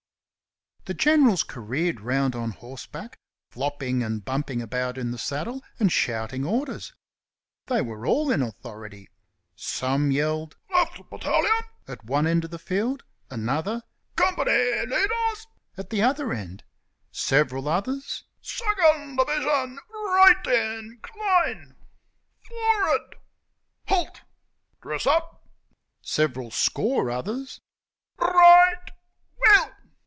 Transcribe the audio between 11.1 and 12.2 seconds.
batal yarn!" at